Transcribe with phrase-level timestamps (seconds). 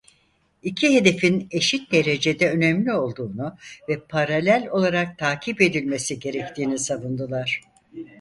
[0.63, 3.55] İki hedefin eşit derecede önemli olduğunu
[3.89, 7.61] ve paralel olarak takip edilmesi gerektiğini savundular.